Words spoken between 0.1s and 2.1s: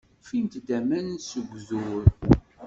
Ffint-d aman s ugdur.